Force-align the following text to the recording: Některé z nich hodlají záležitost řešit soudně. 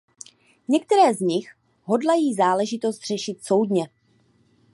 Některé 0.67 1.13
z 1.13 1.19
nich 1.19 1.55
hodlají 1.83 2.33
záležitost 2.33 3.05
řešit 3.07 3.45
soudně. 3.45 3.87